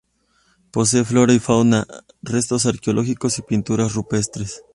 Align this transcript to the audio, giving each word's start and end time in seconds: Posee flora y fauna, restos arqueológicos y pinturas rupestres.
Posee 0.71 1.03
flora 1.05 1.31
y 1.31 1.37
fauna, 1.37 1.85
restos 2.23 2.65
arqueológicos 2.65 3.37
y 3.37 3.43
pinturas 3.43 3.93
rupestres. 3.93 4.63